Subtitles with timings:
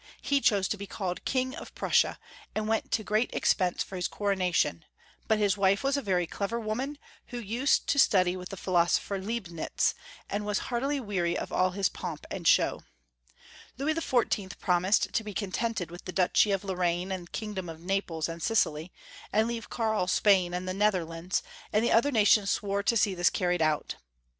[0.19, 2.17] He chose to be called King of Prussia,
[2.55, 4.83] and went to great expense for his coronation,
[5.27, 9.19] but his wife was a very clever woman, who used to study with the philosopher
[9.21, 9.93] Leibnitz,
[10.27, 12.81] and was heartily weary of all his pomp and show.
[13.77, 14.57] Louis XIV.
[14.57, 15.91] promised to be contented 372 Young Folks^ History of Q ermany.
[15.91, 18.91] with the duchy of Lorraine and kingdom of Naples and Sicily,
[19.31, 23.13] and leave Karl Spain and the Nether lands, and the other nations swore to see
[23.13, 23.97] this car ried out.